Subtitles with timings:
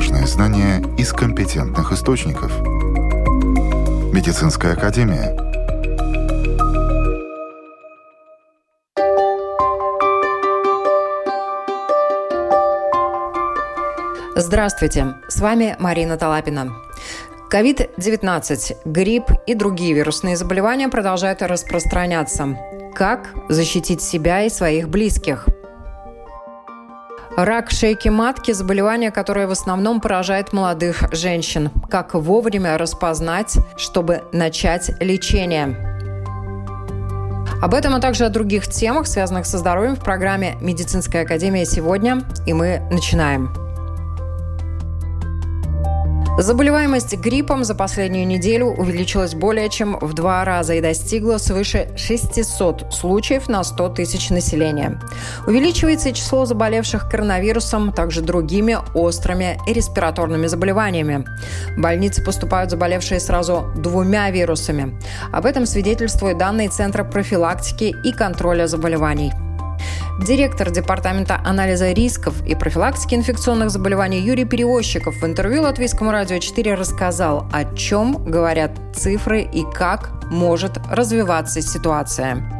[0.00, 2.50] Важные знания из компетентных источников.
[4.14, 5.36] Медицинская академия.
[14.34, 16.72] Здравствуйте, с вами Марина Талапина.
[17.52, 22.56] COVID-19, грипп и другие вирусные заболевания продолжают распространяться.
[22.94, 25.46] Как защитить себя и своих близких?
[27.36, 31.70] Рак шейки матки– заболевание, которое в основном поражает молодых женщин.
[31.88, 35.76] Как вовремя распознать, чтобы начать лечение?
[37.62, 42.22] Об этом, а также о других темах, связанных со здоровьем в программе «Медицинская академия сегодня».
[42.46, 43.69] И мы начинаем.
[46.38, 52.94] Заболеваемость гриппом за последнюю неделю увеличилась более чем в два раза и достигла свыше 600
[52.94, 54.98] случаев на 100 тысяч населения.
[55.46, 61.26] Увеличивается и число заболевших коронавирусом, также другими острыми и респираторными заболеваниями.
[61.76, 64.98] В больницы поступают заболевшие сразу двумя вирусами.
[65.32, 69.32] Об этом свидетельствуют данные Центра профилактики и контроля заболеваний.
[70.26, 76.74] Директор Департамента анализа рисков и профилактики инфекционных заболеваний Юрий Перевозчиков в интервью Латвийскому радио 4
[76.74, 82.59] рассказал, о чем говорят цифры и как может развиваться ситуация.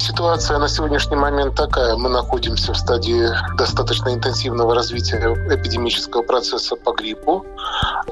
[0.00, 1.94] Ситуация на сегодняшний момент такая.
[1.94, 5.18] Мы находимся в стадии достаточно интенсивного развития
[5.50, 7.44] эпидемического процесса по гриппу.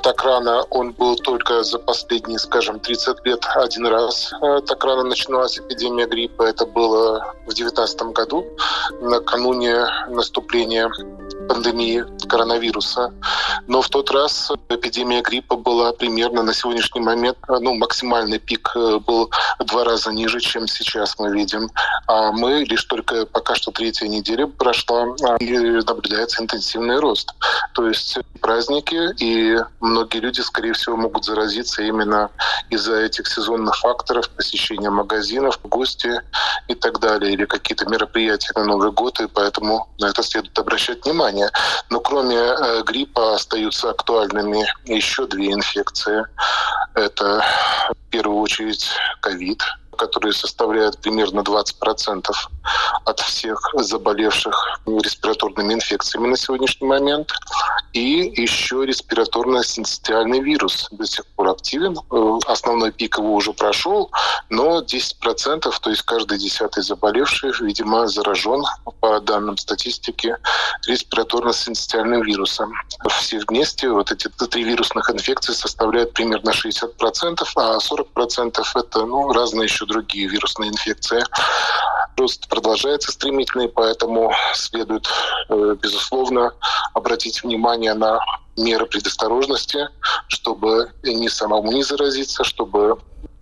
[0.03, 4.31] Так рано он был только за последние, скажем, 30 лет один раз.
[4.43, 6.43] Э, так рано начиналась эпидемия гриппа.
[6.43, 8.45] Это было в 2019 году,
[9.01, 10.91] накануне наступления
[11.49, 13.13] пандемии коронавируса.
[13.67, 18.99] Но в тот раз эпидемия гриппа была примерно на сегодняшний момент, ну, максимальный пик э,
[18.99, 21.71] был в два раза ниже, чем сейчас мы видим.
[22.09, 27.35] А мы лишь только пока что третья неделя прошла, а, и наблюдается интенсивный рост.
[27.75, 32.31] То есть праздники, и многие люди, скорее всего, могут заразиться именно
[32.71, 36.23] из-за этих сезонных факторов, посещения магазинов, гости
[36.69, 41.05] и так далее, или какие-то мероприятия на Новый год, и поэтому на это следует обращать
[41.05, 41.51] внимание.
[41.91, 46.25] Но кроме э, гриппа остаются актуальными еще две инфекции.
[46.95, 47.45] Это
[47.91, 48.91] в первую очередь
[49.21, 49.63] ковид,
[49.99, 52.31] которые составляют примерно 20%
[53.05, 57.33] от всех заболевших респираторными инфекциями на сегодняшний момент.
[57.93, 61.97] И еще респираторно-синцитиальный вирус до сих пор активен.
[62.11, 64.11] Э, основной пик его уже прошел,
[64.51, 68.63] но 10%, то есть каждый десятый заболевший, видимо, заражен,
[69.01, 70.37] по данным статистики,
[70.87, 72.73] респираторно-синцитиальным вирусом.
[73.19, 79.65] Все вместе вот эти три вирусных инфекции составляют примерно 60%, а 40% это ну, разные
[79.65, 81.23] еще другие вирусные инфекции.
[82.17, 85.09] Рост продолжается стремительный, поэтому следует,
[85.49, 86.53] э, безусловно,
[86.95, 88.21] обратить внимание на
[88.57, 89.89] меры предосторожности,
[90.27, 92.99] чтобы не самому не заразиться, чтобы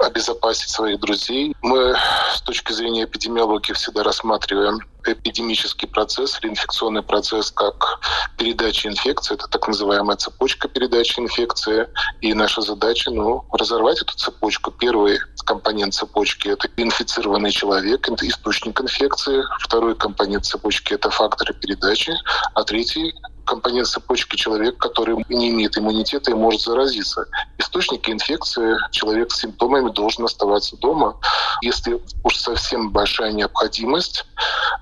[0.07, 1.55] обезопасить своих друзей.
[1.63, 1.95] Мы
[2.35, 8.01] с точки зрения эпидемиологии всегда рассматриваем эпидемический процесс или инфекционный процесс как
[8.39, 9.35] передача инфекции.
[9.35, 11.89] Это так называемая цепочка передачи инфекции.
[12.21, 14.71] И наша задача ну, разорвать эту цепочку.
[14.71, 19.45] Первый компонент цепочки– это инфицированный человек, это источник инфекции.
[19.61, 22.13] Второй компонент цепочки– это факторы передачи.
[22.55, 23.15] А третий
[23.47, 27.27] компонент цепочки человек, который не имеет иммунитета и может заразиться.
[27.59, 31.17] Источники инфекции человек с симптомами должен оставаться дома.
[31.63, 34.27] Если уж совсем большая необходимость,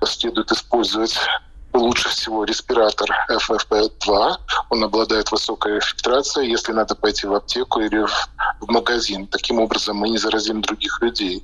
[0.03, 1.17] следует использовать
[1.75, 4.37] лучше всего респиратор FFP2.
[4.69, 8.29] Он обладает высокой фильтрацией, если надо пойти в аптеку или в,
[8.67, 9.27] магазин.
[9.27, 11.43] Таким образом мы не заразим других людей.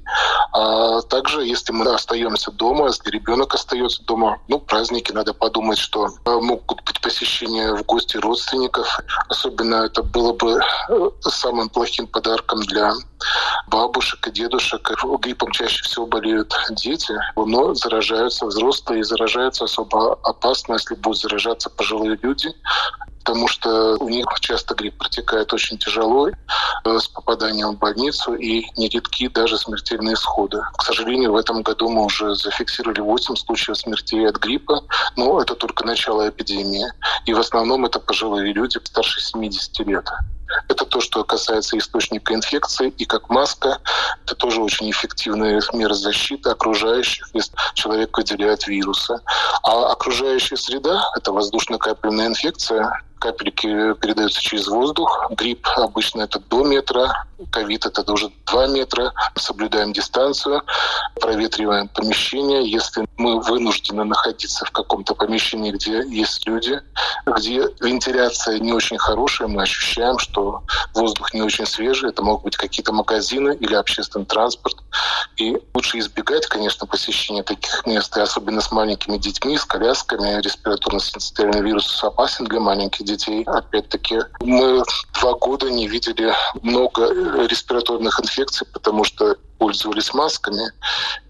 [0.54, 6.08] А также, если мы остаемся дома, если ребенок остается дома, ну, праздники, надо подумать, что
[6.08, 9.00] э, могут быть посещения в гости родственников.
[9.30, 10.60] Особенно это было бы
[10.90, 12.94] э, самым плохим подарком для
[13.68, 14.92] бабушек и дедушек.
[15.22, 21.70] Гриппом чаще всего болеют дети, но заражаются взрослые и заражаются особо опасно, если будут заражаться
[21.70, 22.50] пожилые люди,
[23.24, 28.66] потому что у них часто грипп протекает очень тяжело э, с попаданием в больницу и
[28.78, 30.62] нередки даже смертельные исходы.
[30.78, 34.84] К сожалению, в этом году мы уже зафиксировали 8 случаев смертей от гриппа,
[35.16, 36.88] но это только начало эпидемии.
[37.26, 40.10] И в основном это пожилые люди старше 70 лет.
[40.68, 42.90] Это то, что касается источника инфекции.
[42.98, 43.80] И как маска,
[44.26, 49.20] это тоже очень эффективная мера защиты окружающих, если человек выделяет вирусы.
[49.64, 55.28] А окружающая среда– это воздушно-капельная инфекция, капельки передаются через воздух.
[55.32, 59.14] Грипп обычно это до метра, ковид это уже 2 метра.
[59.36, 60.64] Соблюдаем дистанцию,
[61.20, 62.70] проветриваем помещение.
[62.70, 66.82] Если мы вынуждены находиться в каком-то помещении, где есть люди,
[67.28, 70.41] где вентиляция не очень хорошая, мы ощущаем, что
[70.94, 72.10] воздух не очень свежий.
[72.10, 74.78] Это могут быть какие-то магазины или общественный транспорт.
[75.38, 80.42] И лучше избегать, конечно, посещения таких мест, и особенно с маленькими детьми, с колясками.
[80.42, 83.44] Респираторно-синцитиальный вирус опасен для маленьких детей.
[83.44, 84.84] Опять-таки, мы
[85.20, 87.08] два года не видели много
[87.48, 90.74] респираторных инфекций, потому что пользовались масками.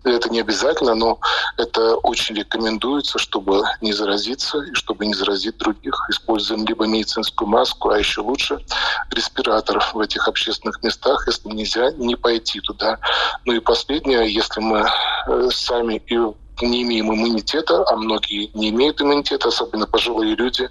[0.05, 1.19] Это не обязательно, но
[1.57, 5.93] это очень рекомендуется, чтобы не заразиться и чтобы не заразить других.
[6.09, 8.63] Используем либо медицинскую маску, а еще лучше
[9.09, 12.99] респиратор в этих общественных местах, если нельзя не пойти туда.
[13.43, 14.87] Ну и последнее, если мы
[15.27, 16.17] э, сами и
[16.65, 20.69] не имеем иммунитета, а многие не имеют иммунитета, особенно пожилые люди,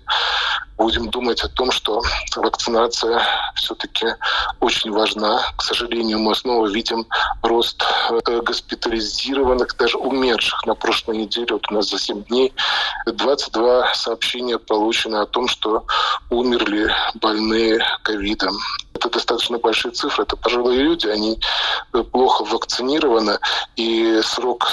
[0.80, 2.00] будем думать о том, что
[2.36, 3.22] вакцинация
[3.54, 4.06] все-таки
[4.60, 5.42] очень важна.
[5.58, 7.06] К сожалению, мы снова видим
[7.42, 10.64] рост э, госпитализированных, даже умерших.
[10.64, 12.54] На прошлой неделе, вот у нас за 7 дней,
[13.06, 15.84] 22 сообщения получено о том, что
[16.30, 18.56] умерли больные ковидом.
[18.94, 20.24] Это достаточно большие цифры.
[20.24, 21.38] Это пожилые люди, они
[21.92, 23.38] э, плохо вакцинированы,
[23.76, 24.66] и срок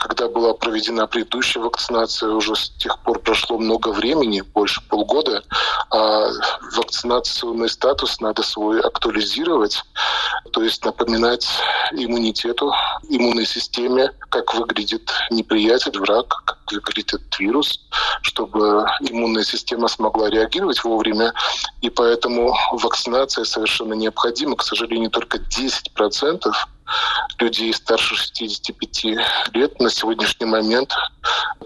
[0.00, 5.42] когда была проведена предыдущая вакцинация, уже с тех пор прошло много времени, больше полгода,
[5.90, 6.28] а
[6.74, 9.82] вакцинационный статус надо свой актуализировать,
[10.52, 11.46] то есть напоминать
[11.92, 12.72] иммунитету,
[13.10, 17.80] иммунной системе, как выглядит неприятель, враг, как выглядит этот вирус,
[18.22, 21.34] чтобы иммунная система смогла реагировать вовремя.
[21.82, 24.56] И поэтому вакцинация совершенно необходима.
[24.56, 26.40] К сожалению, только 10%
[27.38, 29.04] людей старше 65
[29.54, 30.92] лет на сегодняшний момент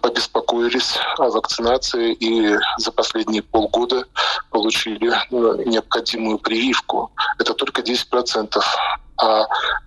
[0.01, 4.05] побеспокоились о вакцинации и за последние полгода
[4.51, 7.11] получили ну, необходимую прививку.
[7.39, 8.61] Это только 10%.
[9.17, 9.45] А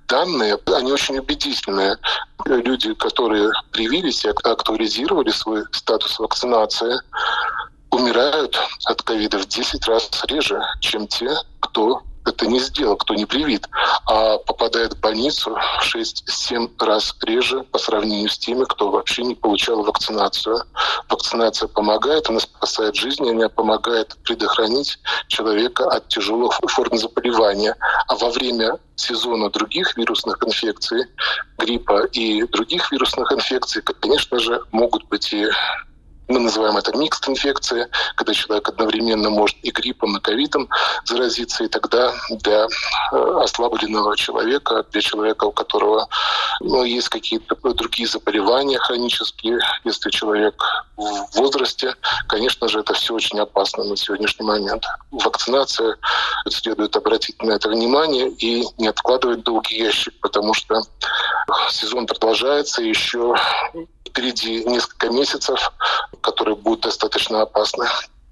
[0.07, 1.97] данные, они очень убедительные.
[2.45, 6.95] Люди, которые привились и актуализировали свой статус вакцинации,
[7.91, 11.29] умирают от ковида в 10 раз реже, чем те,
[11.59, 13.67] кто это не сделал, кто не привит,
[14.05, 19.35] а попадает в больницу в 6-7 раз реже по сравнению с теми, кто вообще не
[19.35, 20.63] получал вакцинацию.
[21.09, 27.75] Вакцинация помогает, она спасает жизни, она помогает предохранить человека от тяжелых форм заболевания.
[28.07, 31.05] А во время сезона других вирусных инфекций,
[31.57, 35.47] гриппа и других вирусных инфекций, конечно же, могут быть и
[36.27, 40.69] мы называем это микст инфекция, когда человек одновременно может и гриппом, и ковидом
[41.05, 42.67] заразиться, и тогда для
[43.11, 46.07] э, ослабленного человека, для человека, у которого
[46.59, 50.61] ну, есть какие-то другие заболевания хронические, если человек
[50.97, 51.95] в возрасте,
[52.27, 54.83] конечно же, это все очень опасно на сегодняшний момент.
[55.11, 55.95] Вакцинация,
[56.49, 60.81] следует обратить на это внимание и не откладывать долгий ящик, потому что
[61.69, 63.35] сезон продолжается, еще
[64.07, 65.59] впереди несколько месяцев,
[66.21, 67.85] которые будут достаточно опасны.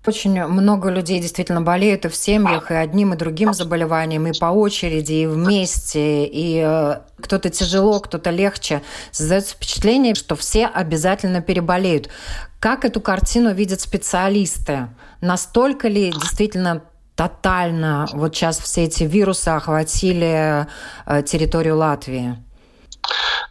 [0.07, 4.45] Очень много людей действительно болеют и в семьях, и одним, и другим заболеванием, и по
[4.45, 8.83] очереди, и вместе, и э, кто-то тяжело, кто-то легче.
[9.11, 12.09] Создается впечатление, что все обязательно переболеют.
[12.59, 14.89] Как эту картину видят специалисты?
[15.21, 16.83] Настолько ли действительно
[17.15, 20.67] тотально вот сейчас все эти вирусы охватили
[21.07, 22.37] э, территорию Латвии?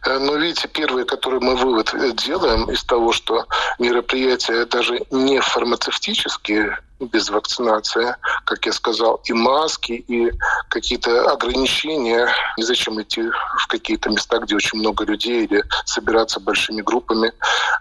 [0.05, 3.45] Э, но видите, первый, который мы вывод э, делаем из того, что
[3.79, 10.31] мероприятия даже не фармацевтические, без вакцинации, как я сказал, и маски, и
[10.69, 12.29] какие-то ограничения.
[12.57, 13.23] Незачем идти
[13.57, 17.33] в какие-то места, где очень много людей, или собираться большими группами.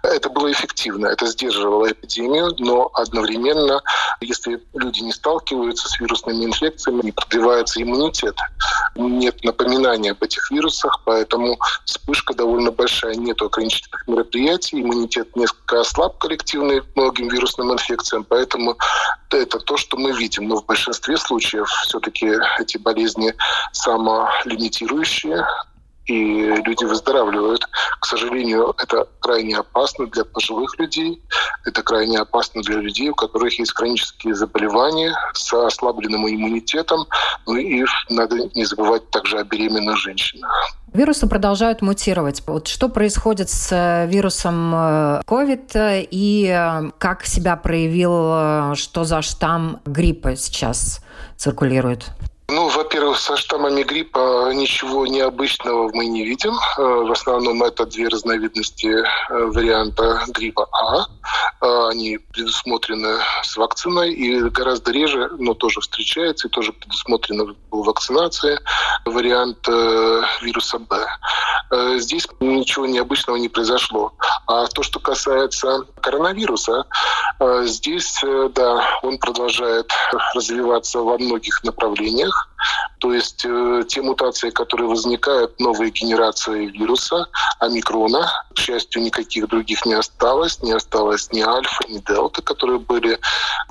[0.04, 3.80] Это было эффективно, это сдерживало эпидемию, но одновременно,
[4.20, 8.36] если люди не сталкиваются с вирусными инфекциями, не продлевается иммунитет.
[8.96, 13.14] Нет напоминания об этих вирусах, поэтому вспышка довольно большая.
[13.14, 18.76] Нет ограничительных мероприятий, иммунитет несколько ослаб коллективный многим вирусным инфекциям, поэтому
[19.30, 20.48] это то, что мы видим.
[20.48, 23.34] Но в большинстве случаев все-таки эти болезни
[23.72, 25.46] самолимитирующие,
[26.06, 27.66] и люди выздоравливают.
[28.00, 31.22] К сожалению, это крайне опасно для пожилых людей,
[31.64, 37.06] это крайне опасно для людей, у которых есть хронические заболевания с ослабленным иммунитетом.
[37.46, 40.52] Ну и надо не забывать также о беременных женщинах.
[40.92, 42.42] Вирусы продолжают мутировать.
[42.46, 44.72] Вот что происходит с э, вирусом
[45.26, 51.00] COVID э, и э, как себя проявил, что за штамм гриппа сейчас
[51.36, 52.12] циркулирует?
[52.48, 56.52] Ну, во-первых, со штаммами гриппа ничего необычного мы не видим.
[56.52, 59.04] Э, в основном это две разновидности э,
[59.46, 61.06] варианта гриппа А.
[61.64, 68.60] Э, они предусмотрены с вакциной и гораздо реже, но тоже встречается и тоже предусмотрена вакцинация
[69.06, 69.66] вариант
[70.42, 71.06] вируса Б.
[71.98, 74.12] Здесь ничего необычного не произошло.
[74.46, 76.84] А то, что касается коронавируса,
[77.62, 78.20] здесь,
[78.54, 79.90] да, он продолжает
[80.34, 82.48] развиваться во многих направлениях.
[82.98, 87.26] То есть э, те мутации, которые возникают, новые генерации вируса,
[87.58, 93.18] омикрона, к счастью, никаких других не осталось, не осталось ни альфа, ни дельта, которые были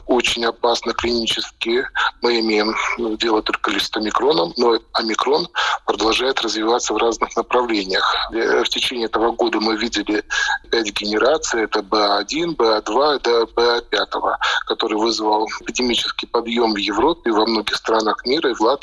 [0.05, 1.85] очень опасны клинически.
[2.21, 2.75] Мы имеем
[3.17, 5.47] дело только лишь с омикроном, но омикрон
[5.85, 8.15] продолжает развиваться в разных направлениях.
[8.33, 10.23] Э, в течение этого года мы видели
[10.69, 14.35] пять генераций, это БА1, БА2, да, БА5,
[14.67, 18.82] который вызвал эпидемический подъем в Европе, во многих странах мира, и в Латвии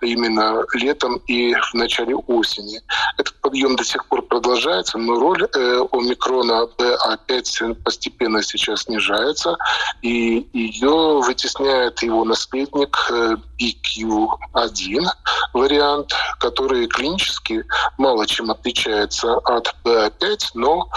[0.00, 2.80] именно летом и в начале осени.
[3.18, 9.56] Этот подъем до сих пор продолжается, но роль э, омикрона БА5 постепенно сейчас снижается,
[10.02, 15.06] и ее вытесняет его наследник э, BQ1
[15.52, 17.64] вариант, который клинически
[17.98, 20.88] мало чем отличается от BA5, но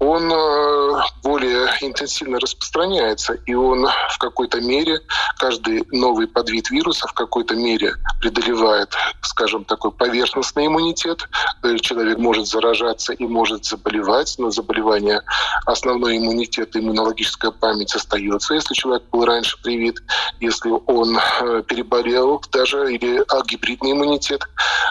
[0.00, 5.00] он э, более интенсивно распространяется, и он в какой-то мере,
[5.38, 7.79] каждый новый подвид вируса в какой-то мере
[8.20, 11.28] преодолевает, скажем, такой поверхностный иммунитет.
[11.62, 15.22] Э, человек может заражаться и может заболевать, но заболевание,
[15.66, 20.02] основной иммунитет, иммунологическая память остается, если человек был раньше привит,
[20.40, 24.42] если он э, переболел даже, или а, гибридный иммунитет,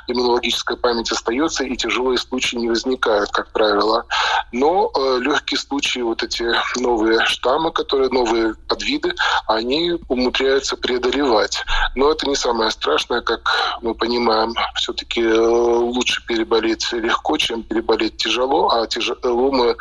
[0.08, 4.05] иммунологическая память остается, и тяжелые случаи не возникают, как правило.
[4.51, 6.46] Но э, легкие случаи, вот эти
[6.79, 9.13] новые штаммы, которые новые подвиды,
[9.48, 11.63] они умудряются преодолевать.
[11.96, 13.41] Но это не самое страшное, как
[13.81, 19.75] мы понимаем, все-таки э, лучше переболеть легко, чем переболеть тяжело, а тяжело мы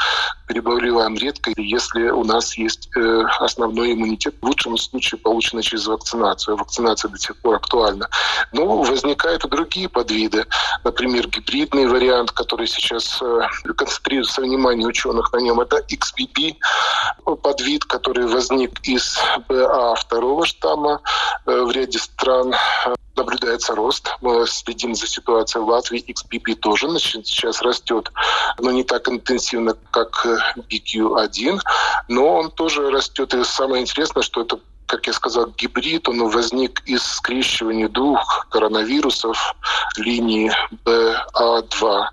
[0.47, 6.57] переболеваем редко, если у нас есть э, основной иммунитет, в лучшем случае полученный через вакцинацию.
[6.57, 8.09] Вакцинация до сих пор актуальна.
[8.53, 10.47] Но возникают и другие подвиды.
[10.85, 13.41] Например, гибридный вариант, который сейчас э,
[13.77, 16.57] концентрируется внимание ученых на нем, это XBB
[17.37, 21.01] подвид, который возник из БА второго штамма
[21.47, 22.55] э, в ряде стран
[23.19, 24.17] наблюдается рост.
[24.23, 26.05] Мы следим за ситуацией в Латвии.
[26.05, 28.11] XBB тоже сейчас растет,
[28.59, 30.27] но не так интенсивно, как
[30.71, 31.61] BQ1,
[32.09, 33.35] но он тоже растет.
[33.35, 39.55] И самое интересное, что это как я сказал, гибрид, он возник из скрещивания двух коронавирусов
[39.99, 40.51] линии
[40.87, 42.07] BA2.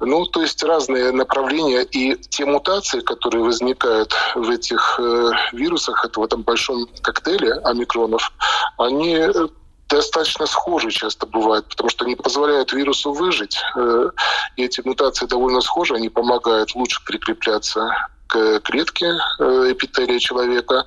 [0.00, 6.20] Ну, то есть разные направления и те мутации, которые возникают в этих э, вирусах, это
[6.20, 8.32] в этом большом коктейле омикронов,
[8.78, 9.48] они э,
[9.88, 13.58] достаточно схожи часто бывают, потому что они позволяют вирусу выжить.
[13.76, 14.10] Э,
[14.56, 20.86] и эти мутации довольно схожи, они помогают лучше прикрепляться к клетке э, эпителия человека.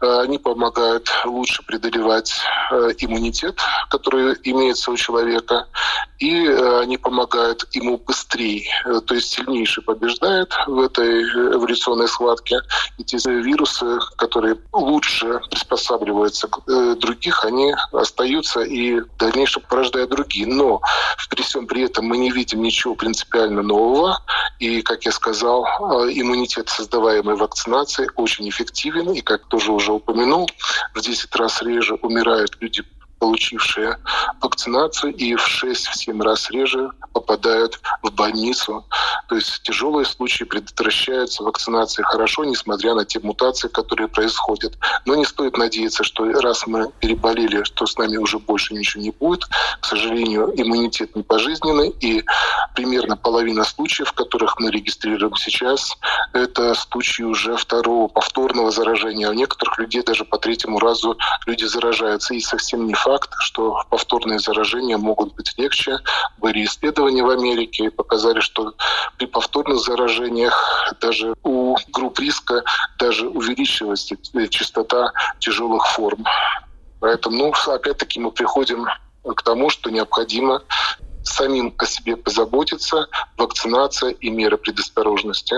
[0.00, 2.32] Э, они помогают лучше преодолевать
[2.72, 3.60] э, иммунитет,
[3.90, 5.66] который имеется у человека,
[6.18, 8.68] и они помогают ему быстрее,
[9.06, 12.60] то есть сильнейший побеждает в этой эволюционной схватке.
[12.98, 20.46] Эти вирусы, которые лучше приспосабливаются к других, они остаются и в дальнейшем порождают другие.
[20.46, 20.82] Но
[21.30, 24.18] при всем при этом мы не видим ничего принципиально нового.
[24.58, 25.64] И, как я сказал,
[26.10, 29.12] иммунитет создаваемой вакцинации очень эффективен.
[29.12, 30.48] И, как тоже уже упомянул,
[30.94, 32.84] в 10 раз реже умирают люди
[33.20, 33.98] получившие
[34.40, 38.84] вакцинацию, и в 6-7 раз реже попадают в больницу.
[39.28, 44.72] То есть тяжелые случаи предотвращаются вакцинацией хорошо, несмотря на те мутации, которые происходят.
[45.04, 49.10] Но не стоит надеяться, что раз мы переболели, что с нами уже больше ничего не
[49.10, 49.44] будет.
[49.80, 52.24] К сожалению, иммунитет не пожизненный, и
[52.80, 55.98] примерно половина случаев, которых мы регистрируем сейчас,
[56.32, 59.28] это случаи уже второго повторного заражения.
[59.28, 62.32] У некоторых людей даже по третьему разу люди заражаются.
[62.32, 65.98] И совсем не факт, что повторные заражения могут быть легче.
[66.38, 68.72] Были исследования в Америке показали, что
[69.18, 72.64] при повторных заражениях даже у групп риска
[72.98, 74.16] даже увеличивается
[74.48, 76.24] частота тяжелых форм.
[77.00, 78.86] Поэтому, ну, опять-таки мы приходим
[79.22, 80.62] к тому, что необходимо
[81.22, 85.56] самим о себе позаботиться, вакцинация и меры предосторожности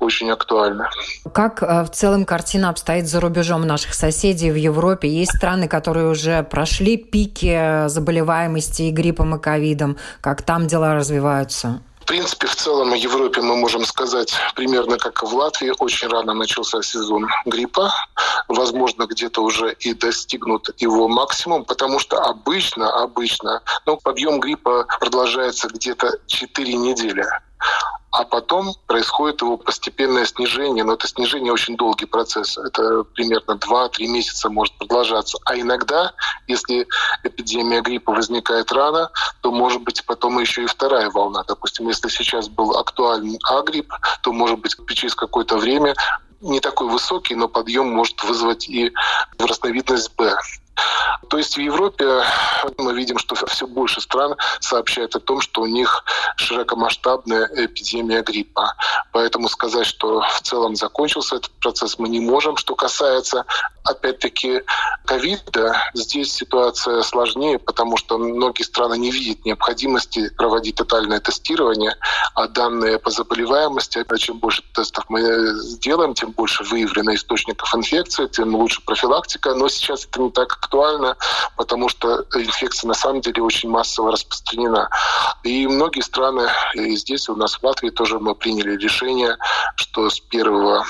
[0.00, 0.86] очень актуальны.
[1.32, 5.08] Как э, в целом картина обстоит за рубежом наших соседей в Европе?
[5.08, 9.96] Есть страны, которые уже прошли пики заболеваемости и гриппом, и ковидом.
[10.20, 11.80] Как там дела развиваются?
[12.04, 15.72] В принципе, в целом в Европе мы можем сказать примерно как и в Латвии.
[15.78, 17.94] Очень рано начался сезон гриппа.
[18.48, 25.68] Возможно, где-то уже и достигнут его максимум, потому что обычно, обычно, ну, объем гриппа продолжается
[25.68, 27.24] где-то 4 недели
[28.14, 34.06] а потом происходит его постепенное снижение, но это снижение очень долгий процесс, это примерно 2-3
[34.06, 35.36] месяца может продолжаться.
[35.46, 36.12] А иногда,
[36.46, 36.86] если
[37.24, 39.10] эпидемия гриппа возникает рано,
[39.40, 41.42] то может быть потом еще и вторая волна.
[41.48, 45.96] Допустим, если сейчас был актуален А-грипп, то может быть через какое-то время
[46.44, 48.92] не такой высокий, но подъем может вызвать и
[49.38, 50.36] разновидность Б.
[51.28, 52.22] То есть в Европе
[52.78, 56.04] мы видим, что все больше стран сообщают о том, что у них
[56.36, 58.74] широкомасштабная эпидемия гриппа.
[59.12, 62.56] Поэтому сказать, что в целом закончился этот процесс, мы не можем.
[62.56, 63.44] Что касается,
[63.84, 64.62] опять-таки,
[65.06, 71.96] ковида, здесь ситуация сложнее, потому что многие страны не видят необходимости проводить тотальное тестирование,
[72.34, 75.20] а данные по заболеваемости, чем больше тестов мы
[75.60, 79.54] сделаем, тем больше выявлено источников инфекции, тем лучше профилактика.
[79.54, 81.16] Но сейчас это не так актуально,
[81.56, 84.88] потому что инфекция на самом деле очень массово распространена.
[85.42, 89.36] И многие страны, и здесь у нас в Латвии тоже мы приняли решение,
[89.76, 90.44] что с 1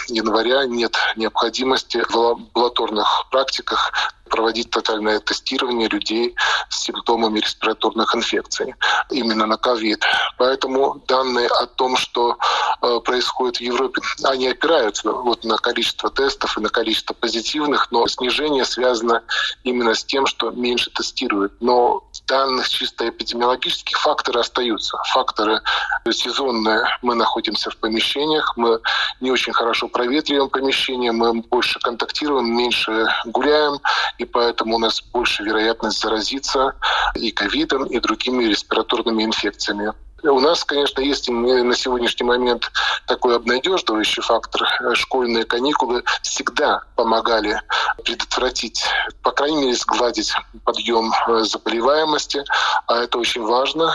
[0.09, 3.93] января нет необходимости в амбулаторных практиках
[4.29, 6.35] проводить тотальное тестирование людей
[6.69, 8.75] с симптомами респираторных инфекций
[9.11, 10.03] именно на ковид.
[10.39, 12.39] Поэтому данные о том, что
[12.83, 18.07] э, происходит в Европе, они опираются вот на количество тестов и на количество позитивных, но
[18.07, 19.23] снижение связано
[19.63, 21.53] именно с тем, что меньше тестируют.
[21.61, 24.97] Но данных чисто эпидемиологических факторы остаются.
[25.13, 25.61] Факторы
[26.11, 26.85] сезонные.
[27.03, 28.81] Мы находимся в помещениях, мы
[29.21, 33.79] не очень хорошо проветриваем помещение, мы больше контактируем, меньше гуляем,
[34.19, 36.75] и поэтому у нас больше вероятность заразиться
[37.15, 39.93] и ковидом, и другими респираторными инфекциями.
[40.31, 42.71] У нас, конечно, есть на сегодняшний момент
[43.07, 44.67] такой обнадеживающий фактор.
[44.95, 47.61] Школьные каникулы всегда помогали
[48.05, 48.85] предотвратить,
[49.23, 52.45] по крайней мере, сгладить подъем э, заболеваемости,
[52.87, 53.95] а это очень важно,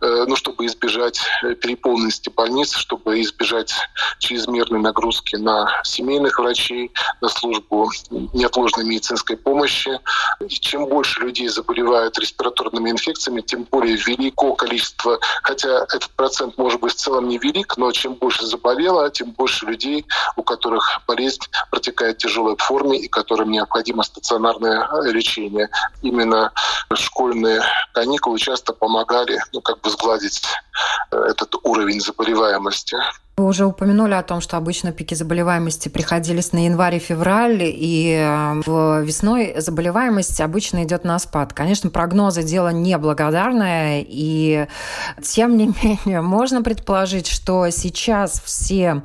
[0.00, 1.20] э, ну, чтобы избежать
[1.60, 3.72] переполненности больниц, чтобы избежать
[4.18, 10.00] чрезмерной нагрузки на семейных врачей, на службу неотложной медицинской помощи.
[10.40, 16.80] И чем больше людей заболевают респираторными инфекциями, тем более велико количество, хотя этот процент может
[16.80, 22.16] быть в целом невелик, но чем больше заболело, тем больше людей, у которых болезнь протекает
[22.16, 25.68] в тяжелой форме и которым необходимо стационарное лечение.
[26.02, 26.52] Именно
[26.94, 30.42] школьные каникулы часто помогали ну, как бы сгладить
[31.10, 32.96] э, этот уровень заболеваемости.
[33.40, 38.14] Вы уже упомянули о том, что обычно пики заболеваемости приходились на январь и февраль, и
[38.20, 41.54] э, в весной заболеваемость обычно идет на спад.
[41.54, 44.66] Конечно, прогнозы дело неблагодарное, и
[45.22, 49.04] тем не менее можно предположить, что сейчас все,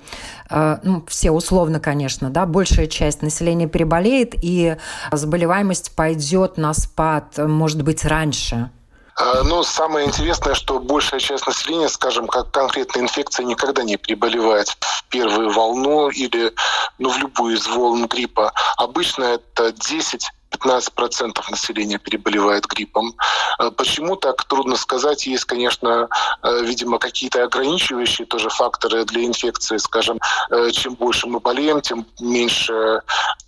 [0.50, 4.76] э, ну, все условно, конечно, да, большая часть населения переболеет, и
[5.14, 8.70] заболеваемость пойдет на спад, может быть, раньше.
[9.18, 14.68] А, ну, самое интересное, что большая часть населения, скажем, как конкретная инфекция, никогда не переболевает
[14.68, 16.54] в первую волну или
[17.00, 18.52] ну, в любую из волн гриппа.
[18.78, 23.14] Обычно это 10 15% населения переболевает гриппом.
[23.58, 25.28] А почему так, трудно сказать.
[25.28, 26.08] Есть, конечно,
[26.44, 29.78] э, видимо, какие-то ограничивающие тоже факторы для инфекции.
[29.78, 30.20] Скажем,
[30.52, 33.02] э, чем больше мы болеем, тем меньше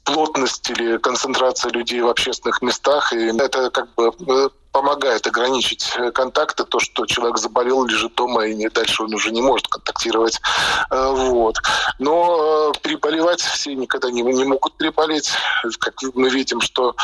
[0.04, 3.14] плотность или концентрация людей в общественных местах.
[3.14, 8.46] И это как бы э, помогает ограничить э, контакты, то, что человек заболел, лежит дома,
[8.46, 10.40] и не, дальше он уже не может контактировать.
[10.92, 11.58] Э, вот.
[11.98, 15.32] Но э, переболевать все никогда не, не могут переболеть.
[15.80, 16.96] Как мы видим, что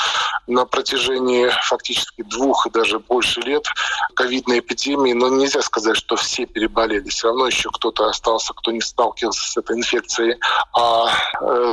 [0.45, 3.65] на протяжении фактически двух и даже больше лет
[4.13, 7.09] ковидной эпидемии, но нельзя сказать, что все переболели.
[7.09, 10.37] Все равно еще кто-то остался, кто не сталкивался с этой инфекцией.
[10.73, 11.09] А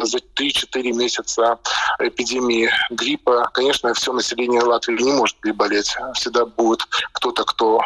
[0.05, 1.59] за 3-4 месяца
[1.99, 7.81] эпидемии гриппа, конечно, все население Латвии не может переболеть всегда будет кто-то, кто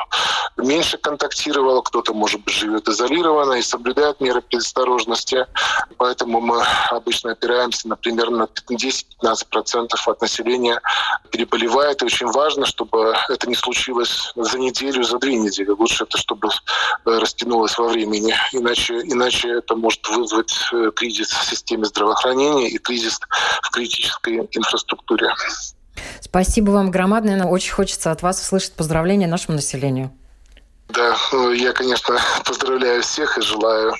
[0.56, 5.46] меньше контактировал, кто-то, может быть, живет изолированно и соблюдает меры предосторожности.
[5.96, 10.80] Поэтому мы обычно опираемся, например, на 10-15% от населения
[11.30, 12.02] переболевает.
[12.02, 15.70] И очень важно, чтобы это не случилось за неделю, за две недели.
[15.70, 16.50] Лучше это, чтобы
[17.04, 18.34] растянулось во времени.
[18.52, 23.18] Иначе, иначе это может вызвать э, кризис в системе здравоохранения и кризис
[23.62, 25.32] в критической инфраструктуре.
[26.20, 27.44] Спасибо вам громадное.
[27.44, 30.12] Очень хочется от вас услышать поздравления нашему населению.
[30.88, 33.94] Да, ну, я, конечно, поздравляю всех и желаю,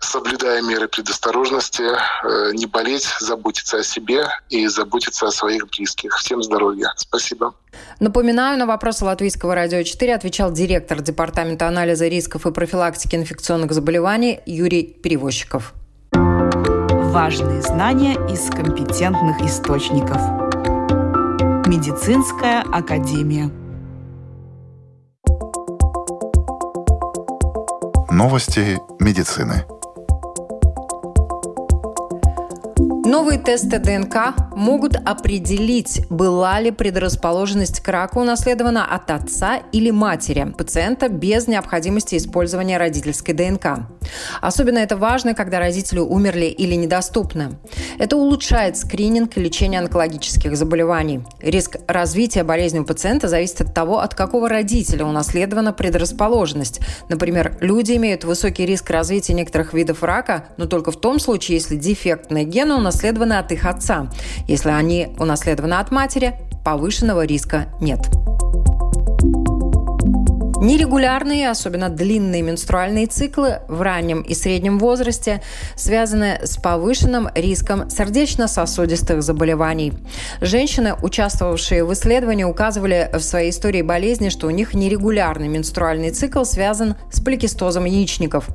[0.00, 6.16] соблюдая меры предосторожности, э, не болеть, заботиться о себе и заботиться о своих близких.
[6.18, 6.92] Всем здоровья.
[6.96, 7.54] Спасибо.
[8.00, 14.40] Напоминаю, на вопросы Латвийского радио 4 отвечал директор Департамента анализа рисков и профилактики инфекционных заболеваний
[14.46, 15.72] Юрий Перевозчиков.
[16.12, 20.47] Важные знания из компетентных источников.
[21.68, 23.50] Медицинская академия.
[28.10, 29.66] Новости медицины.
[33.08, 40.52] Новые тесты ДНК могут определить, была ли предрасположенность к раку унаследована от отца или матери
[40.58, 43.88] пациента без необходимости использования родительской ДНК.
[44.42, 47.58] Особенно это важно, когда родители умерли или недоступны.
[47.98, 51.22] Это улучшает скрининг и лечение онкологических заболеваний.
[51.40, 56.80] Риск развития болезни у пациента зависит от того, от какого родителя унаследована предрасположенность.
[57.08, 61.76] Например, люди имеют высокий риск развития некоторых видов рака, но только в том случае, если
[61.76, 64.10] дефектные гены у нас унаследованы от их отца.
[64.48, 66.34] Если они унаследованы от матери,
[66.64, 68.00] повышенного риска нет.
[70.60, 75.40] Нерегулярные, особенно длинные менструальные циклы в раннем и среднем возрасте
[75.76, 79.92] связаны с повышенным риском сердечно-сосудистых заболеваний.
[80.40, 86.42] Женщины, участвовавшие в исследовании, указывали в своей истории болезни, что у них нерегулярный менструальный цикл
[86.42, 88.48] связан с поликистозом яичников.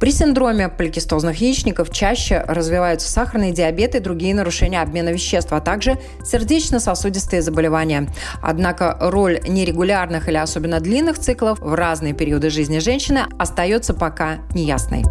[0.00, 5.98] При синдроме поликистозных яичников чаще развиваются сахарный диабет и другие нарушения обмена веществ, а также
[6.24, 8.08] сердечно-сосудистые заболевания.
[8.40, 15.04] Однако роль нерегулярных или особенно длинных циклов в разные периоды жизни женщины остается пока неясной.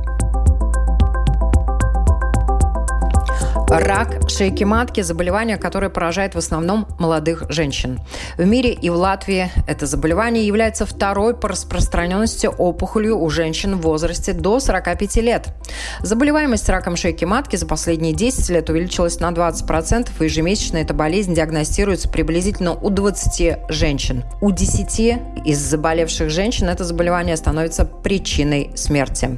[3.69, 7.99] Рак шейки матки– заболевание, которое поражает в основном молодых женщин.
[8.36, 13.82] В мире и в Латвии это заболевание является второй по распространенности опухолью у женщин в
[13.82, 15.49] возрасте до 45 лет.
[16.01, 21.36] Заболеваемость раком шейки матки за последние 10 лет увеличилась на 20%, и ежемесячно эта болезнь
[21.36, 24.23] диагностируется приблизительно у 20 женщин.
[24.41, 24.99] У 10
[25.45, 29.38] из заболевших женщин это заболевание становится причиной смерти.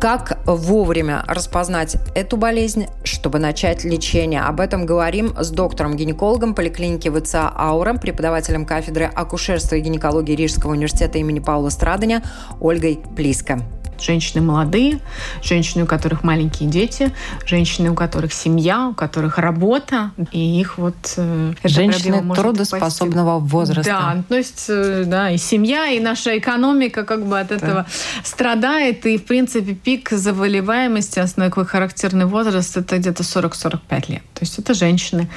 [0.00, 4.42] Как вовремя распознать эту болезнь, чтобы начать лечение?
[4.42, 11.18] Об этом говорим с доктором-гинекологом поликлиники ВЦА «Аура», преподавателем кафедры акушерства и гинекологии Рижского университета
[11.18, 12.22] имени Паула Страдания
[12.60, 13.60] Ольгой Плиско
[14.00, 15.00] женщины молодые,
[15.42, 17.12] женщины, у которых маленькие дети,
[17.44, 20.94] женщины, у которых семья, у которых работа, и их вот...
[21.16, 23.90] Э, женщины трудоспособного возраста.
[23.90, 27.86] Да, то есть, э, да, и семья, и наша экономика как бы от этого да.
[28.24, 34.22] страдает, и, в принципе, пик заболеваемости, основной характерный возраст, это где-то 40-45 лет.
[34.34, 35.28] То есть это женщины,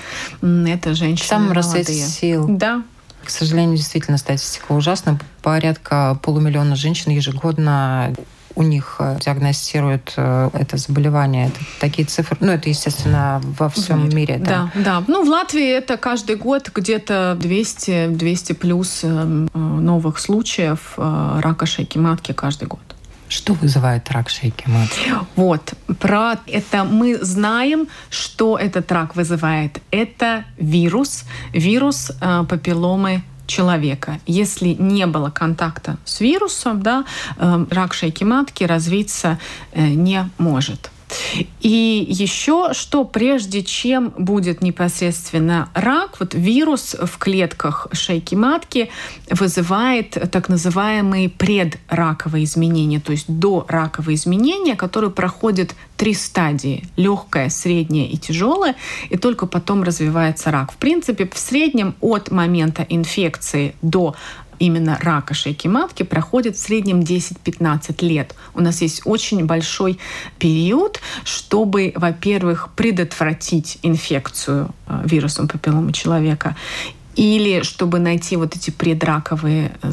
[0.42, 1.84] это женщины Сам молодые.
[1.84, 2.46] сил.
[2.48, 2.84] Да,
[3.24, 5.20] к сожалению, действительно, статистика ужасна.
[5.42, 8.14] Порядка полумиллиона женщин ежегодно
[8.56, 11.48] у них э, диагностируют э, это заболевание.
[11.48, 14.16] Это такие цифры, ну, это, естественно, во всем Мир.
[14.16, 14.38] мире.
[14.40, 14.72] Да.
[14.74, 15.04] да, да.
[15.08, 21.98] Ну, в Латвии это каждый год где-то 200, 200 плюс э, новых случаев рака шейки
[21.98, 22.80] матки каждый год.
[23.32, 25.14] Что вызывает рак шейки матки?
[25.38, 29.80] Вот, про это мы знаем, что этот рак вызывает.
[29.90, 34.20] Это вирус, вирус э, папилломы человека.
[34.26, 37.04] Если не было контакта с вирусом, да,
[37.38, 39.38] э, рак шейки матки развиться
[39.74, 40.92] э, не может.
[41.62, 48.90] И еще что, прежде чем будет непосредственно рак, вот вирус в клетках шейки матки
[49.30, 57.50] вызывает так называемые предраковые изменения, то есть до раковые изменения, которые проходят три стадии– легкое,
[57.50, 58.76] среднее и тяжелое,
[59.10, 60.72] и только потом развивается рак.
[60.72, 64.16] В принципе, в среднем от момента инфекции до
[64.62, 68.36] именно рака шейки матки проходит в среднем 10-15 лет.
[68.54, 70.00] У нас есть очень большой
[70.38, 76.56] период, чтобы, во-первых, предотвратить инфекцию э, вирусом папилломы человека,
[77.16, 79.90] или чтобы найти вот эти предраковые э,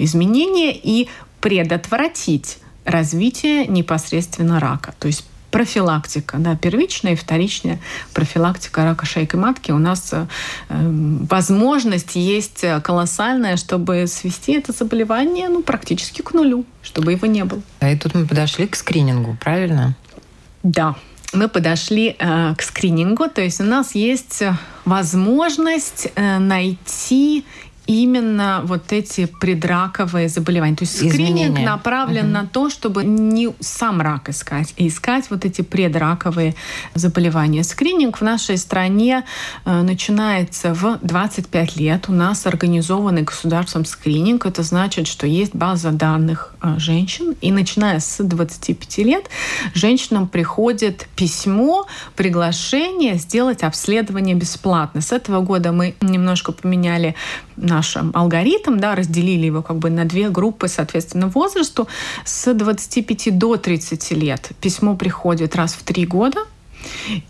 [0.00, 1.08] изменения и
[1.40, 4.94] предотвратить развитие непосредственно рака.
[4.98, 7.78] То есть профилактика, да, первичная и вторичная
[8.14, 9.70] профилактика рака шейки матки.
[9.72, 10.26] У нас э,
[10.68, 17.62] возможность есть колоссальная, чтобы свести это заболевание ну, практически к нулю, чтобы его не было.
[17.80, 19.96] А и тут мы подошли к скринингу, правильно?
[20.62, 20.96] Да,
[21.32, 24.42] мы подошли э, к скринингу, то есть у нас есть
[24.84, 27.44] возможность э, найти
[27.86, 30.76] именно вот эти предраковые заболевания.
[30.76, 31.66] То есть скрининг Изменения.
[31.66, 32.32] направлен угу.
[32.32, 36.54] на то, чтобы не сам рак искать, а искать вот эти предраковые
[36.94, 37.64] заболевания.
[37.64, 39.24] Скрининг в нашей стране
[39.64, 42.04] э, начинается в 25 лет.
[42.08, 44.46] У нас организованный государством скрининг.
[44.46, 47.34] Это значит, что есть база данных э, женщин.
[47.40, 49.28] И начиная с 25 лет
[49.74, 55.00] женщинам приходит письмо, приглашение сделать обследование бесплатно.
[55.00, 57.14] С этого года мы немножко поменяли
[57.56, 57.79] наш
[58.14, 61.88] алгоритм, да, разделили его как бы на две группы, соответственно, возрасту.
[62.24, 66.40] С 25 до 30 лет письмо приходит раз в три года,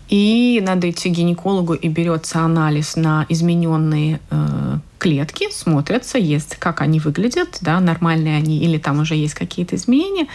[0.09, 6.81] И надо идти к гинекологу и берется анализ на измененные э, клетки, смотрятся, есть, как
[6.81, 10.27] они выглядят, да, нормальные они или там уже есть какие-то изменения.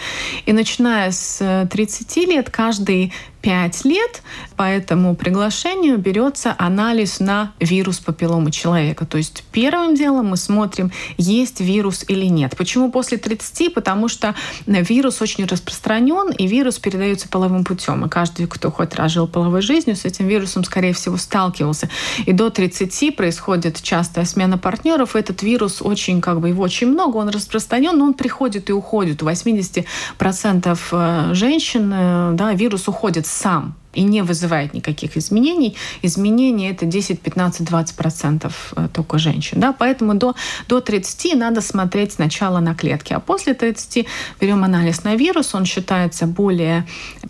[0.44, 4.22] И начиная с 30 лет, каждый 5 лет
[4.56, 9.06] по этому приглашению берется анализ на вирус папилломы человека.
[9.06, 12.56] То есть первым делом мы смотрим, есть вирус или нет.
[12.56, 13.72] Почему после 30?
[13.72, 14.34] Потому что
[14.66, 18.04] вирус очень распространен, и вирус передается половым путем.
[18.04, 21.88] И каждый, кто хоть раз жил половой жизнью, с этим вирусом, скорее всего, сталкивался.
[22.24, 25.16] И до 30 происходит частая смена партнеров.
[25.16, 29.22] Этот вирус очень, как бы, его очень много, он распространен, но он приходит и уходит.
[29.22, 35.76] У 80% э, женщин э, да, вирус уходит сам и не вызывает никаких изменений.
[36.02, 39.60] Изменения это 10, 15, 20 процентов э, только женщин.
[39.60, 39.72] Да?
[39.72, 40.34] Поэтому до,
[40.68, 44.06] до 30 надо смотреть сначала на клетки, а после 30
[44.40, 46.86] берем анализ на вирус, он считается более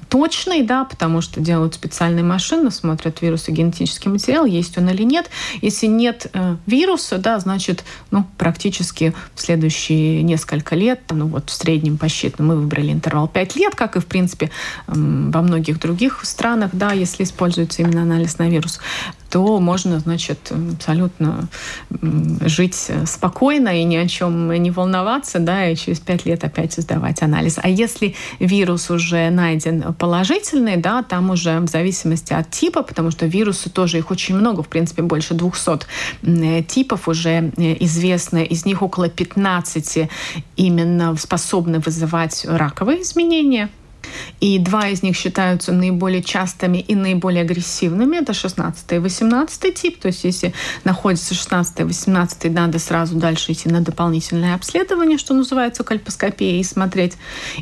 [0.09, 5.03] точный, да, потому что делают специальные машины, смотрят вирус и генетический материал, есть он или
[5.03, 5.31] нет.
[5.63, 11.53] Если нет э, вируса, да, значит, ну, практически в следующие несколько лет, ну вот в
[11.53, 14.47] среднем посчитано, мы выбрали интервал 5 лет, как и, в принципе,
[14.87, 18.81] э, во многих других странах, странах, да, если используется именно анализ на вирус,
[19.31, 21.49] то можно, значит, абсолютно
[22.41, 27.23] жить спокойно и ни о чем не волноваться, да, и через пять лет опять сдавать
[27.23, 27.59] анализ.
[27.63, 33.27] А если вирус уже найден положительный, да, там уже в зависимости от типа, потому что
[33.27, 39.09] вирусы тоже, их очень много, в принципе, больше 200 типов уже известно, из них около
[39.09, 40.09] 15
[40.57, 43.69] именно способны вызывать раковые изменения,
[44.41, 48.17] и два из них считаются наиболее частыми и наиболее агрессивными.
[48.17, 50.01] Это 16 и 18 тип.
[50.01, 50.53] То есть если
[50.85, 56.65] находится 16 и 18, надо сразу дальше идти на дополнительное обследование, что называется кальпоскопия, и
[56.65, 57.15] смотреть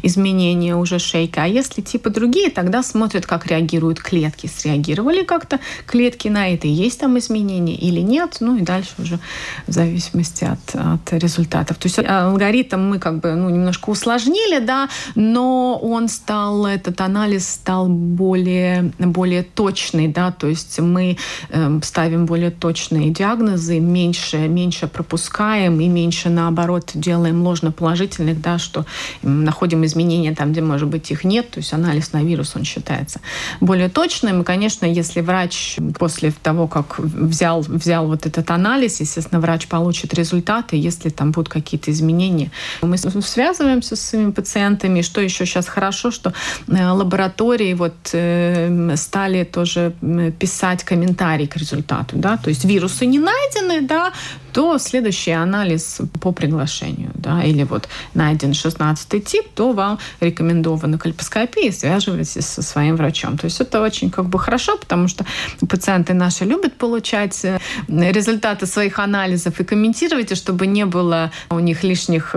[0.03, 1.45] изменения уже шейка.
[1.45, 4.47] А если типы другие, тогда смотрят, как реагируют клетки.
[4.47, 8.37] Среагировали как-то клетки на это, есть там изменения или нет.
[8.41, 9.19] Ну и дальше уже
[9.67, 11.77] в зависимости от, от результатов.
[11.79, 17.01] То есть алгоритм мы как бы ну, немножко усложнили, да, но он стал стал, этот
[17.01, 21.17] анализ стал более, более точный, да, то есть мы
[21.51, 28.85] э, ставим более точные диагнозы, меньше, меньше пропускаем и меньше, наоборот, делаем ложноположительных, да, что
[29.23, 33.21] находим изменения там, где, может быть, их нет, то есть анализ на вирус, он считается
[33.61, 34.43] более точным.
[34.43, 40.15] И, конечно, если врач после того, как взял, взял вот этот анализ, естественно, врач получит
[40.15, 42.51] результаты, если там будут какие-то изменения.
[42.83, 46.33] Мы связываемся с своими пациентами, что еще сейчас хорошо, что
[46.69, 49.93] лаборатории вот э, стали тоже
[50.39, 54.13] писать комментарии к результату, да, то есть вирусы не найдены, да,
[54.55, 61.73] то следующий анализ по приглашению, да, или вот найден 16 тип, то вам рекомендована кальпоскопия,
[61.73, 63.37] связывайтесь со своим врачом.
[63.37, 65.25] То есть это очень как бы хорошо, потому что
[65.69, 71.83] пациенты наши любят получать э, результаты своих анализов и комментировать, чтобы не было у них
[71.83, 72.37] лишних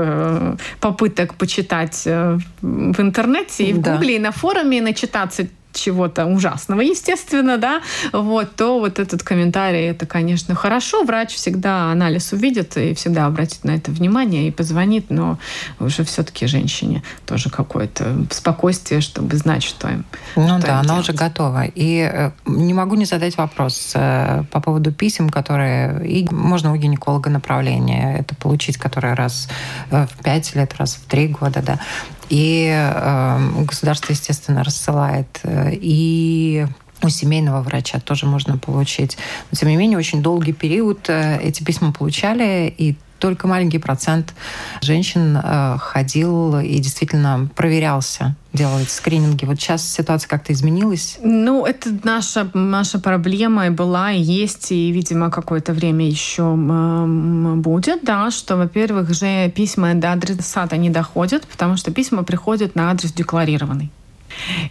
[0.79, 3.93] попыток почитать в интернете и в да.
[3.93, 9.87] Гугле, и на форуме, и начитаться чего-то ужасного, естественно, да, вот, то вот этот комментарий,
[9.89, 11.03] это, конечно, хорошо.
[11.03, 15.37] Врач всегда анализ увидит и всегда обратит на это внимание и позвонит, но
[15.79, 20.83] уже все-таки женщине тоже какое-то спокойствие, чтобы знать, что им Ну что да, им она
[20.83, 21.01] делать.
[21.01, 21.65] уже готова.
[21.65, 26.75] И э, не могу не задать вопрос э, по поводу писем, которые и можно у
[26.75, 29.47] гинеколога направление это получить, которые раз
[29.91, 31.79] э, в пять лет, раз в три года, да.
[32.29, 35.39] И э, государство, естественно, рассылает.
[35.43, 36.65] Э, и
[37.03, 39.17] у семейного врача тоже можно получить.
[39.51, 44.33] Но, тем не менее, очень долгий период э, эти письма получали, и только маленький процент
[44.81, 49.45] женщин э, ходил и действительно проверялся, делал эти скрининги.
[49.45, 51.17] Вот сейчас ситуация как-то изменилась?
[51.21, 58.03] Ну, это наша, наша проблема и была, и есть, и, видимо, какое-то время еще будет,
[58.03, 63.11] да, что, во-первых, же письма до адресата не доходят, потому что письма приходят на адрес
[63.11, 63.91] декларированный.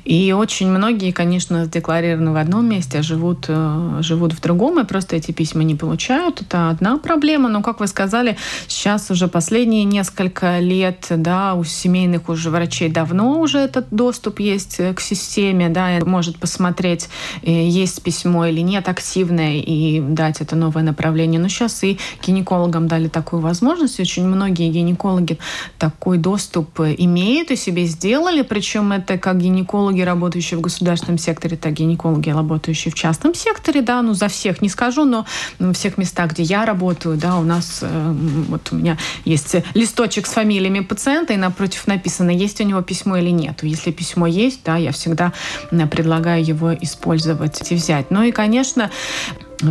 [0.04, 4.84] И очень многие, конечно, задекларированы в одном месте, а живут, э, живут в другом, и
[4.84, 6.42] просто эти письма не получают.
[6.42, 7.48] Это одна проблема.
[7.48, 8.36] Но, как вы сказали,
[8.68, 14.80] сейчас уже последние несколько лет, да, у семейных уже врачей давно уже этот доступ есть
[14.94, 17.08] к системе, да, может посмотреть,
[17.42, 21.40] э, есть письмо или нет активное, и дать это новое направление.
[21.40, 24.00] Но сейчас и гинекологам дали такую возможность.
[24.00, 25.38] Очень многие гинекологи
[25.78, 31.56] такой доступ имеют и себе сделали, причем это как гинекологи гинекологи, работающие в государственном секторе,
[31.56, 35.26] так гинекологи, работающие в частном секторе, да, ну за всех не скажу, но
[35.58, 38.14] в всех местах, где я работаю, да, у нас э,
[38.48, 43.16] вот у меня есть листочек с фамилиями пациента, и напротив написано, есть у него письмо
[43.16, 43.62] или нет.
[43.62, 45.32] Если письмо есть, да, я всегда
[45.70, 48.10] предлагаю его использовать и взять.
[48.10, 48.90] Ну и, конечно,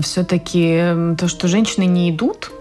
[0.01, 2.51] все-таки то, что женщины не идут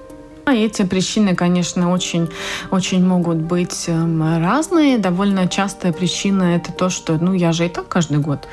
[0.52, 2.28] эти причины, конечно, очень,
[2.70, 4.98] очень могут быть эм, разные.
[4.98, 8.46] Довольно частая причина это то, что, ну, я же и так каждый год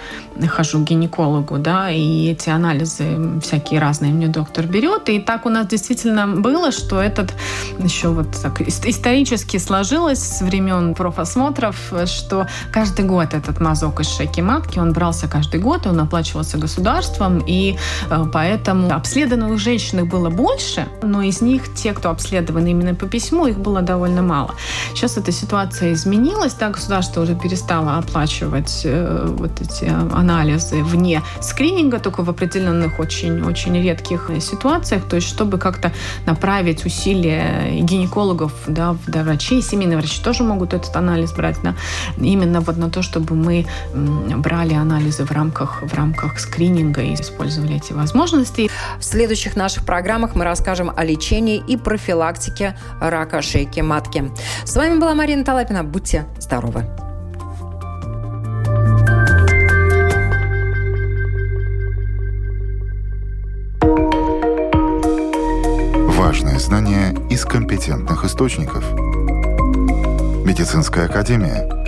[0.47, 5.09] хожу к гинекологу, да, и эти анализы всякие разные мне доктор берет.
[5.09, 7.33] И так у нас действительно было, что этот
[7.79, 14.41] еще вот так исторически сложилось с времен профосмотров, что каждый год этот мазок из шейки
[14.41, 17.77] матки, он брался каждый год, он оплачивался государством, и
[18.09, 23.47] э, поэтому обследованных женщин было больше, но из них те, кто обследованы именно по письму,
[23.47, 24.55] их было довольно мало.
[24.93, 31.99] Сейчас эта ситуация изменилась, да, государство уже перестало оплачивать э, вот эти анализы вне скрининга,
[31.99, 35.91] только в определенных очень-очень редких ситуациях, то есть чтобы как-то
[36.25, 41.73] направить усилия гинекологов, да, да, врачей, семейные врачи тоже могут этот анализ брать, да,
[42.17, 47.75] именно вот на то, чтобы мы брали анализы в рамках, в рамках скрининга и использовали
[47.77, 48.69] эти возможности.
[48.99, 54.31] В следующих наших программах мы расскажем о лечении и профилактике рака шейки матки.
[54.65, 55.83] С вами была Марина Талапина.
[55.83, 56.85] Будьте здоровы!
[66.17, 68.83] Важные знания из компетентных источников.
[70.45, 71.69] Медицинская академия–